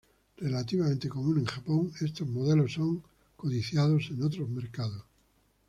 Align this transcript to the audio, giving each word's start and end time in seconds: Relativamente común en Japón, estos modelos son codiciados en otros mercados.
Relativamente 0.39 1.07
común 1.07 1.37
en 1.41 1.45
Japón, 1.45 1.91
estos 2.01 2.27
modelos 2.27 2.73
son 2.73 3.03
codiciados 3.37 4.07
en 4.09 4.23
otros 4.23 4.49
mercados. 4.49 5.03